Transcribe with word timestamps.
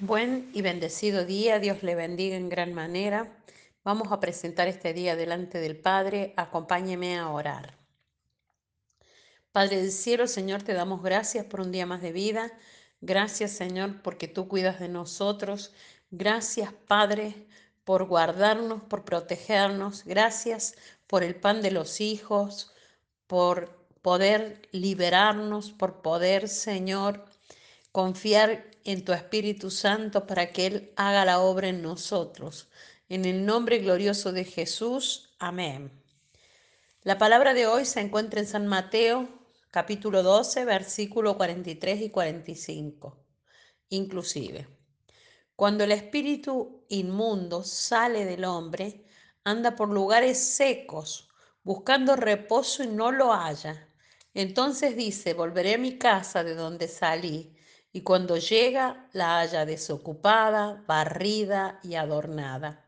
Buen 0.00 0.50
y 0.52 0.60
bendecido 0.60 1.24
día, 1.24 1.58
Dios 1.58 1.82
le 1.82 1.94
bendiga 1.94 2.36
en 2.36 2.50
gran 2.50 2.74
manera. 2.74 3.34
Vamos 3.82 4.12
a 4.12 4.20
presentar 4.20 4.68
este 4.68 4.92
día 4.92 5.16
delante 5.16 5.58
del 5.58 5.74
Padre. 5.74 6.34
Acompáñeme 6.36 7.16
a 7.16 7.30
orar. 7.30 7.78
Padre 9.52 9.78
del 9.78 9.90
cielo, 9.90 10.26
Señor, 10.26 10.62
te 10.62 10.74
damos 10.74 11.02
gracias 11.02 11.46
por 11.46 11.62
un 11.62 11.72
día 11.72 11.86
más 11.86 12.02
de 12.02 12.12
vida. 12.12 12.52
Gracias, 13.00 13.52
Señor, 13.52 14.02
porque 14.02 14.28
tú 14.28 14.48
cuidas 14.48 14.80
de 14.80 14.88
nosotros. 14.88 15.72
Gracias, 16.10 16.74
Padre, 16.86 17.46
por 17.84 18.04
guardarnos, 18.04 18.82
por 18.82 19.02
protegernos. 19.02 20.04
Gracias 20.04 20.76
por 21.06 21.22
el 21.22 21.36
pan 21.36 21.62
de 21.62 21.70
los 21.70 22.02
hijos, 22.02 22.74
por 23.26 23.88
poder 24.02 24.60
liberarnos, 24.72 25.70
por 25.70 26.02
poder, 26.02 26.50
Señor, 26.50 27.24
confiar 27.92 28.75
en 28.86 29.04
tu 29.04 29.12
Espíritu 29.12 29.68
Santo 29.68 30.26
para 30.26 30.52
que 30.52 30.66
Él 30.66 30.92
haga 30.94 31.24
la 31.24 31.40
obra 31.40 31.68
en 31.68 31.82
nosotros. 31.82 32.68
En 33.08 33.24
el 33.24 33.44
nombre 33.44 33.78
glorioso 33.78 34.30
de 34.32 34.44
Jesús. 34.44 35.34
Amén. 35.40 35.90
La 37.02 37.18
palabra 37.18 37.52
de 37.52 37.66
hoy 37.66 37.84
se 37.84 38.00
encuentra 38.00 38.38
en 38.38 38.46
San 38.46 38.68
Mateo, 38.68 39.28
capítulo 39.72 40.22
12, 40.22 40.64
versículo 40.64 41.36
43 41.36 42.02
y 42.02 42.10
45, 42.10 43.18
inclusive. 43.88 44.68
Cuando 45.56 45.82
el 45.82 45.90
espíritu 45.90 46.84
inmundo 46.88 47.64
sale 47.64 48.24
del 48.24 48.44
hombre, 48.44 49.04
anda 49.42 49.74
por 49.74 49.88
lugares 49.88 50.38
secos, 50.38 51.28
buscando 51.64 52.14
reposo 52.14 52.84
y 52.84 52.88
no 52.88 53.10
lo 53.10 53.32
halla. 53.32 53.88
Entonces 54.32 54.94
dice, 54.96 55.34
volveré 55.34 55.74
a 55.74 55.78
mi 55.78 55.98
casa 55.98 56.44
de 56.44 56.54
donde 56.54 56.86
salí 56.86 57.55
y 57.96 58.02
cuando 58.02 58.36
llega 58.36 59.08
la 59.14 59.38
halla 59.38 59.64
desocupada, 59.64 60.84
barrida 60.86 61.80
y 61.82 61.94
adornada. 61.94 62.84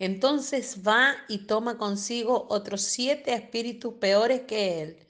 Entonces 0.00 0.82
va 0.84 1.14
y 1.28 1.46
toma 1.46 1.78
consigo 1.78 2.48
otros 2.50 2.82
siete 2.82 3.34
espíritus 3.34 3.94
peores 4.00 4.40
que 4.48 4.82
él, 4.82 5.08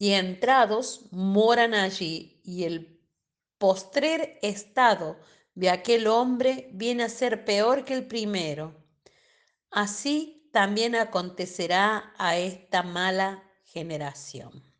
y 0.00 0.14
entrados 0.14 1.02
moran 1.12 1.74
allí, 1.74 2.40
y 2.42 2.64
el 2.64 3.00
postrer 3.56 4.40
estado 4.42 5.16
de 5.54 5.70
aquel 5.70 6.08
hombre 6.08 6.70
viene 6.72 7.04
a 7.04 7.08
ser 7.08 7.44
peor 7.44 7.84
que 7.84 7.94
el 7.94 8.08
primero. 8.08 8.74
Así 9.70 10.50
también 10.52 10.96
acontecerá 10.96 12.12
a 12.18 12.36
esta 12.36 12.82
mala 12.82 13.44
generación. 13.62 14.73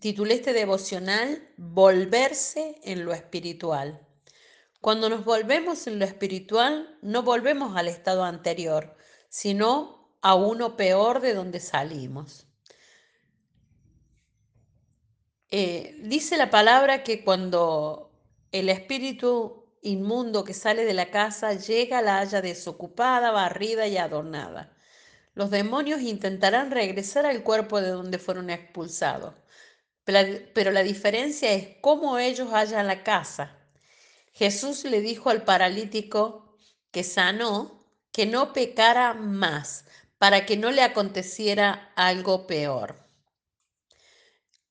Titulé 0.00 0.34
este 0.34 0.52
devocional 0.52 1.48
Volverse 1.56 2.80
en 2.84 3.04
lo 3.04 3.12
espiritual. 3.12 4.06
Cuando 4.80 5.08
nos 5.08 5.24
volvemos 5.24 5.86
en 5.86 5.98
lo 5.98 6.04
espiritual, 6.04 6.96
no 7.02 7.22
volvemos 7.22 7.76
al 7.76 7.88
estado 7.88 8.24
anterior, 8.24 8.96
sino 9.28 10.16
a 10.22 10.34
uno 10.34 10.76
peor 10.76 11.20
de 11.20 11.34
donde 11.34 11.60
salimos. 11.60 12.46
Eh, 15.50 15.96
dice 16.02 16.36
la 16.36 16.50
palabra 16.50 17.02
que 17.02 17.24
cuando 17.24 18.12
el 18.52 18.68
espíritu 18.68 19.72
inmundo 19.82 20.44
que 20.44 20.54
sale 20.54 20.84
de 20.84 20.94
la 20.94 21.10
casa 21.10 21.54
llega, 21.54 22.02
la 22.02 22.18
haya 22.18 22.42
desocupada, 22.42 23.30
barrida 23.30 23.86
y 23.86 23.96
adornada 23.96 24.76
los 25.36 25.50
demonios 25.50 26.00
intentarán 26.00 26.70
regresar 26.70 27.26
al 27.26 27.42
cuerpo 27.42 27.82
de 27.82 27.90
donde 27.90 28.18
fueron 28.18 28.48
expulsados. 28.48 29.34
Pero 30.04 30.70
la 30.70 30.82
diferencia 30.82 31.52
es 31.52 31.76
cómo 31.82 32.18
ellos 32.18 32.48
hallan 32.52 32.86
la 32.86 33.02
casa. 33.02 33.54
Jesús 34.32 34.84
le 34.84 35.02
dijo 35.02 35.28
al 35.28 35.44
paralítico 35.44 36.56
que 36.90 37.04
sanó 37.04 37.86
que 38.12 38.24
no 38.24 38.54
pecara 38.54 39.12
más 39.12 39.84
para 40.16 40.46
que 40.46 40.56
no 40.56 40.70
le 40.70 40.82
aconteciera 40.82 41.92
algo 41.96 42.46
peor. 42.46 42.96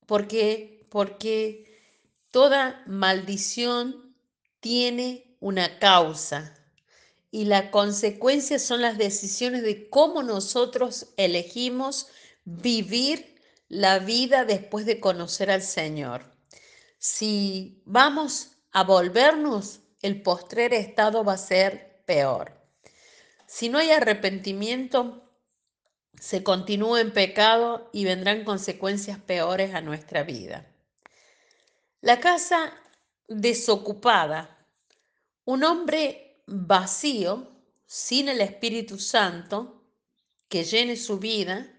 Porque, 0.07 0.87
porque 0.89 1.79
toda 2.31 2.81
maldición 2.87 4.15
tiene 4.59 5.37
una 5.39 5.77
causa 5.77 6.55
y 7.35 7.43
la 7.43 7.69
consecuencia 7.69 8.59
son 8.59 8.81
las 8.81 8.97
decisiones 8.97 9.61
de 9.61 9.89
cómo 9.89 10.23
nosotros 10.23 11.07
elegimos 11.17 12.07
vivir 12.45 13.41
la 13.67 13.99
vida 13.99 14.45
después 14.45 14.85
de 14.85 15.01
conocer 15.01 15.51
al 15.51 15.61
Señor. 15.61 16.31
Si 16.97 17.81
vamos 17.83 18.51
a 18.71 18.85
volvernos, 18.85 19.81
el 20.01 20.21
postrer 20.21 20.73
estado 20.73 21.25
va 21.25 21.33
a 21.33 21.37
ser 21.37 22.05
peor. 22.05 22.53
Si 23.47 23.67
no 23.67 23.79
hay 23.79 23.91
arrepentimiento, 23.91 25.29
se 26.17 26.41
continúa 26.41 27.01
en 27.01 27.11
pecado 27.11 27.89
y 27.91 28.05
vendrán 28.05 28.45
consecuencias 28.45 29.19
peores 29.19 29.75
a 29.75 29.81
nuestra 29.81 30.23
vida. 30.23 30.71
La 31.99 32.21
casa 32.21 32.71
desocupada. 33.27 34.65
Un 35.43 35.65
hombre 35.65 36.24
vacío, 36.47 37.51
sin 37.85 38.29
el 38.29 38.41
Espíritu 38.41 38.97
Santo 38.97 39.83
que 40.47 40.63
llene 40.63 40.95
su 40.95 41.19
vida 41.19 41.71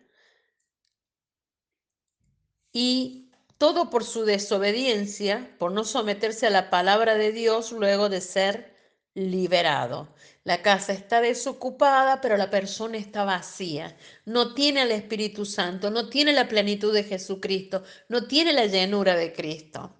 y 2.72 3.31
todo 3.59 3.91
por 3.91 4.04
su 4.04 4.25
desobediencia, 4.25 5.56
por 5.59 5.72
no 5.72 5.84
someterse 5.84 6.47
a 6.47 6.50
la 6.50 6.69
palabra 6.69 7.15
de 7.15 7.32
Dios 7.32 7.72
luego 7.72 8.09
de 8.09 8.21
ser 8.21 8.77
liberado. 9.15 10.15
La 10.44 10.60
casa 10.60 10.93
está 10.93 11.22
desocupada, 11.22 12.21
pero 12.21 12.37
la 12.37 12.50
persona 12.50 12.98
está 12.98 13.25
vacía. 13.25 13.97
No 14.27 14.53
tiene 14.53 14.83
el 14.83 14.93
Espíritu 14.93 15.47
Santo, 15.47 15.91
no 15.91 16.10
tiene 16.10 16.33
la 16.34 16.48
plenitud 16.48 16.93
de 16.93 17.04
Jesucristo, 17.04 17.83
no 18.09 18.27
tiene 18.27 18.53
la 18.53 18.66
llenura 18.66 19.16
de 19.16 19.33
Cristo. 19.33 19.97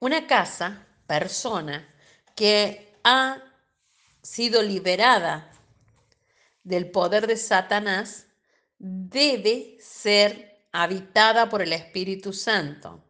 Una 0.00 0.26
casa, 0.26 0.86
persona, 1.06 1.94
que 2.34 2.91
ha 3.04 3.42
sido 4.22 4.62
liberada 4.62 5.50
del 6.64 6.90
poder 6.90 7.26
de 7.26 7.36
Satanás, 7.36 8.26
debe 8.78 9.76
ser 9.80 10.66
habitada 10.72 11.48
por 11.48 11.62
el 11.62 11.72
Espíritu 11.72 12.32
Santo. 12.32 13.04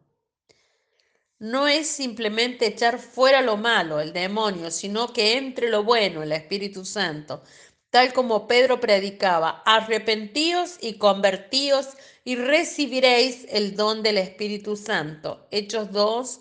No 1.39 1.67
es 1.67 1.89
simplemente 1.89 2.67
echar 2.67 2.99
fuera 2.99 3.43
lo 3.43 3.57
malo, 3.57 4.01
el 4.01 4.13
demonio, 4.13 4.71
sino 4.71 5.13
que 5.13 5.37
entre 5.37 5.69
lo 5.69 5.83
bueno, 5.83 6.23
el 6.23 6.33
Espíritu 6.33 6.85
Santo. 6.85 7.43
Tal 7.91 8.13
como 8.13 8.47
Pedro 8.47 8.81
predicaba, 8.81 9.63
arrepentíos 9.67 10.79
y 10.81 10.99
convertíos 10.99 11.89
y 12.25 12.37
recibiréis 12.37 13.47
el 13.51 13.77
don 13.77 14.03
del 14.03 14.19
Espíritu 14.19 14.77
Santo. 14.77 15.49
Hechos 15.51 15.91
2, 15.91 16.41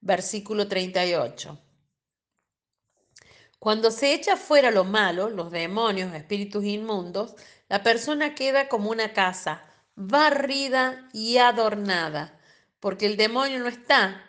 versículo 0.00 0.66
38. 0.68 1.58
Cuando 3.62 3.92
se 3.92 4.12
echa 4.12 4.36
fuera 4.36 4.72
lo 4.72 4.82
malo, 4.82 5.30
los 5.30 5.52
demonios, 5.52 6.12
espíritus 6.14 6.64
inmundos, 6.64 7.36
la 7.68 7.80
persona 7.84 8.34
queda 8.34 8.68
como 8.68 8.90
una 8.90 9.12
casa, 9.12 9.62
barrida 9.94 11.08
y 11.12 11.38
adornada, 11.38 12.36
porque 12.80 13.06
el 13.06 13.16
demonio 13.16 13.60
no 13.60 13.68
está. 13.68 14.28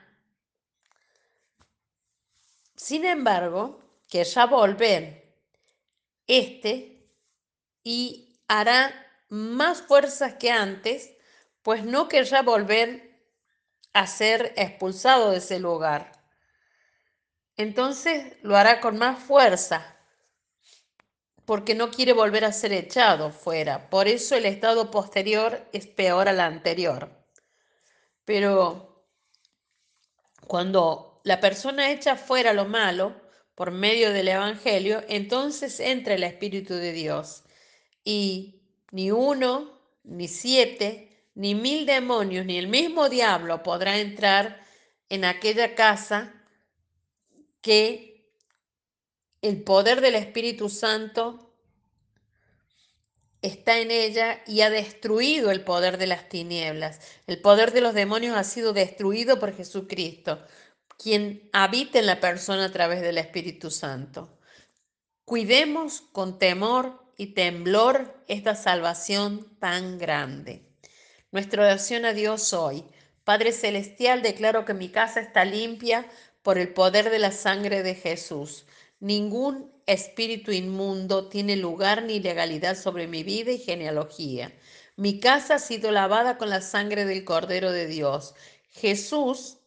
Sin 2.75 3.05
embargo, 3.05 3.79
querrá 4.07 4.45
volver 4.45 5.35
este 6.27 7.09
y 7.83 8.37
hará 8.47 8.93
más 9.29 9.81
fuerzas 9.81 10.35
que 10.35 10.51
antes, 10.51 11.11
pues 11.63 11.83
no 11.83 12.07
querrá 12.07 12.43
volver 12.43 13.19
a 13.93 14.05
ser 14.05 14.53
expulsado 14.57 15.31
de 15.31 15.37
ese 15.37 15.57
lugar 15.57 16.22
entonces 17.57 18.37
lo 18.41 18.57
hará 18.57 18.79
con 18.79 18.97
más 18.97 19.19
fuerza, 19.19 19.97
porque 21.45 21.75
no 21.75 21.91
quiere 21.91 22.13
volver 22.13 22.45
a 22.45 22.51
ser 22.51 22.73
echado 22.73 23.31
fuera. 23.31 23.89
Por 23.89 24.07
eso 24.07 24.35
el 24.35 24.45
estado 24.45 24.89
posterior 24.91 25.67
es 25.73 25.87
peor 25.87 26.29
al 26.29 26.39
anterior. 26.39 27.09
Pero 28.25 29.05
cuando 30.47 31.21
la 31.23 31.39
persona 31.39 31.91
echa 31.91 32.15
fuera 32.15 32.53
lo 32.53 32.65
malo 32.65 33.21
por 33.55 33.71
medio 33.71 34.13
del 34.13 34.29
Evangelio, 34.29 35.03
entonces 35.09 35.79
entra 35.79 36.15
el 36.15 36.23
Espíritu 36.23 36.73
de 36.75 36.93
Dios. 36.93 37.43
Y 38.03 38.61
ni 38.91 39.11
uno, 39.11 39.79
ni 40.03 40.27
siete, 40.27 41.27
ni 41.35 41.55
mil 41.55 41.85
demonios, 41.85 42.45
ni 42.45 42.57
el 42.57 42.67
mismo 42.67 43.09
diablo 43.09 43.63
podrá 43.63 43.97
entrar 43.97 44.65
en 45.09 45.25
aquella 45.25 45.75
casa 45.75 46.42
que 47.63 48.29
el 49.41 49.63
poder 49.63 50.01
del 50.01 50.13
Espíritu 50.15 50.69
Santo 50.69 51.55
está 53.41 53.79
en 53.79 53.89
ella 53.89 54.43
y 54.45 54.61
ha 54.61 54.69
destruido 54.69 55.49
el 55.49 55.63
poder 55.63 55.97
de 55.97 56.07
las 56.07 56.29
tinieblas. 56.29 56.99
El 57.25 57.41
poder 57.41 57.71
de 57.71 57.81
los 57.81 57.93
demonios 57.93 58.37
ha 58.37 58.43
sido 58.43 58.73
destruido 58.73 59.39
por 59.39 59.55
Jesucristo, 59.55 60.45
quien 60.97 61.49
habita 61.51 61.99
en 61.99 62.05
la 62.05 62.19
persona 62.19 62.65
a 62.65 62.71
través 62.71 63.01
del 63.01 63.17
Espíritu 63.17 63.71
Santo. 63.71 64.37
Cuidemos 65.25 66.01
con 66.01 66.37
temor 66.37 67.01
y 67.17 67.27
temblor 67.27 68.23
esta 68.27 68.55
salvación 68.55 69.57
tan 69.59 69.97
grande. 69.97 70.69
Nuestra 71.31 71.63
oración 71.63 72.05
a 72.05 72.13
Dios 72.13 72.53
hoy. 72.53 72.85
Padre 73.23 73.53
Celestial, 73.53 74.21
declaro 74.21 74.65
que 74.65 74.73
mi 74.73 74.89
casa 74.89 75.21
está 75.21 75.45
limpia 75.45 76.05
por 76.43 76.57
el 76.59 76.73
poder 76.73 77.09
de 77.09 77.19
la 77.19 77.31
sangre 77.31 77.81
de 77.81 77.95
Jesús. 77.95 78.65
Ningún 78.99 79.71
espíritu 79.85 80.51
inmundo 80.51 81.27
tiene 81.27 81.55
lugar 81.55 82.03
ni 82.03 82.19
legalidad 82.19 82.77
sobre 82.77 83.07
mi 83.07 83.23
vida 83.23 83.51
y 83.51 83.57
genealogía. 83.57 84.53
Mi 84.95 85.19
casa 85.19 85.55
ha 85.55 85.59
sido 85.59 85.91
lavada 85.91 86.37
con 86.37 86.49
la 86.49 86.61
sangre 86.61 87.05
del 87.05 87.23
Cordero 87.25 87.71
de 87.71 87.87
Dios. 87.87 88.35
Jesús 88.69 89.57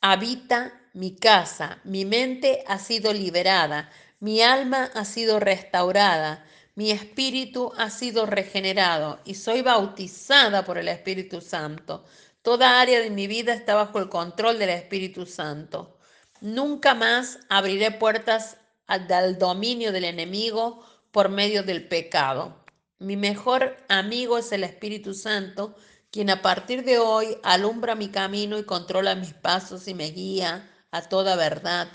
habita 0.00 0.80
mi 0.94 1.14
casa, 1.14 1.80
mi 1.84 2.04
mente 2.04 2.64
ha 2.66 2.78
sido 2.78 3.12
liberada, 3.12 3.90
mi 4.20 4.42
alma 4.42 4.90
ha 4.94 5.04
sido 5.04 5.38
restaurada, 5.38 6.44
mi 6.74 6.90
espíritu 6.90 7.72
ha 7.76 7.90
sido 7.90 8.26
regenerado 8.26 9.20
y 9.24 9.34
soy 9.34 9.62
bautizada 9.62 10.64
por 10.64 10.78
el 10.78 10.88
Espíritu 10.88 11.40
Santo. 11.40 12.04
Toda 12.48 12.80
área 12.80 13.00
de 13.00 13.10
mi 13.10 13.26
vida 13.26 13.52
está 13.52 13.74
bajo 13.74 13.98
el 13.98 14.08
control 14.08 14.58
del 14.58 14.70
Espíritu 14.70 15.26
Santo. 15.26 15.98
Nunca 16.40 16.94
más 16.94 17.40
abriré 17.50 17.90
puertas 17.90 18.56
al 18.86 19.36
dominio 19.36 19.92
del 19.92 20.04
enemigo 20.04 20.82
por 21.12 21.28
medio 21.28 21.62
del 21.62 21.86
pecado. 21.88 22.64
Mi 22.98 23.18
mejor 23.18 23.76
amigo 23.90 24.38
es 24.38 24.50
el 24.52 24.64
Espíritu 24.64 25.12
Santo, 25.12 25.76
quien 26.10 26.30
a 26.30 26.40
partir 26.40 26.84
de 26.84 26.98
hoy 26.98 27.36
alumbra 27.42 27.94
mi 27.94 28.08
camino 28.08 28.58
y 28.58 28.64
controla 28.64 29.14
mis 29.14 29.34
pasos 29.34 29.86
y 29.86 29.92
me 29.92 30.10
guía 30.10 30.70
a 30.90 31.02
toda 31.02 31.36
verdad. 31.36 31.88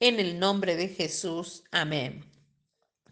En 0.00 0.18
el 0.18 0.40
nombre 0.40 0.74
de 0.74 0.88
Jesús. 0.88 1.62
Amén. 1.70 2.28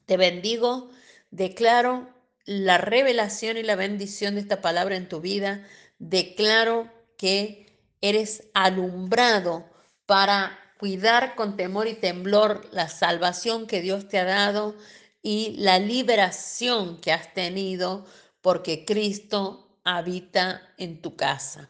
Te 0.07 0.17
bendigo, 0.17 0.91
declaro 1.31 2.13
la 2.47 2.79
revelación 2.79 3.59
y 3.59 3.63
la 3.63 3.77
bendición 3.77 4.35
de 4.35 4.41
esta 4.41 4.61
palabra 4.61 4.97
en 4.97 5.09
tu 5.09 5.21
vida. 5.21 5.65
Declaro 6.01 6.91
que 7.19 7.67
eres 8.01 8.49
alumbrado 8.55 9.67
para 10.07 10.59
cuidar 10.79 11.35
con 11.37 11.59
temor 11.59 11.89
y 11.89 11.95
temblor 11.95 12.67
la 12.73 12.89
salvación 12.89 13.67
que 13.67 13.83
Dios 13.83 14.09
te 14.09 14.19
ha 14.19 14.25
dado 14.25 14.75
y 15.23 15.57
la 15.59 15.79
liberación 15.79 17.03
que 17.03 17.13
has 17.13 17.35
tenido 17.35 18.07
porque 18.41 18.87
Cristo 18.87 19.79
habita 19.85 20.63
en 20.79 21.03
tu 21.03 21.17
casa. 21.17 21.69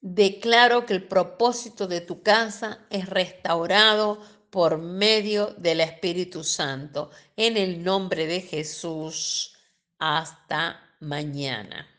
Declaro 0.00 0.86
que 0.86 0.94
el 0.94 1.06
propósito 1.06 1.86
de 1.86 2.00
tu 2.00 2.22
casa 2.22 2.86
es 2.88 3.06
restaurado 3.06 4.18
por 4.48 4.78
medio 4.78 5.48
del 5.58 5.82
Espíritu 5.82 6.42
Santo. 6.42 7.10
En 7.36 7.58
el 7.58 7.84
nombre 7.84 8.26
de 8.26 8.40
Jesús, 8.40 9.58
hasta 9.98 10.80
mañana. 11.00 11.86